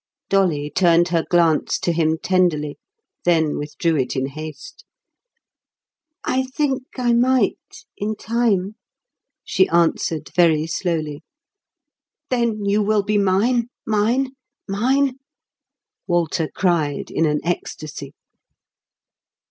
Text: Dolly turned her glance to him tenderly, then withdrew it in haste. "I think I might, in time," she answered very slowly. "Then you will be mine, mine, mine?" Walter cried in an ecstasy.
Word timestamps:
Dolly 0.29 0.71
turned 0.71 1.09
her 1.09 1.23
glance 1.29 1.77
to 1.77 1.91
him 1.91 2.17
tenderly, 2.17 2.79
then 3.23 3.59
withdrew 3.59 3.97
it 3.97 4.15
in 4.15 4.29
haste. 4.29 4.83
"I 6.23 6.41
think 6.41 6.81
I 6.97 7.13
might, 7.13 7.59
in 7.95 8.15
time," 8.15 8.77
she 9.43 9.69
answered 9.69 10.31
very 10.35 10.65
slowly. 10.65 11.21
"Then 12.31 12.65
you 12.65 12.81
will 12.81 13.03
be 13.03 13.19
mine, 13.19 13.67
mine, 13.85 14.31
mine?" 14.67 15.17
Walter 16.07 16.47
cried 16.51 17.11
in 17.11 17.27
an 17.27 17.39
ecstasy. 17.43 18.15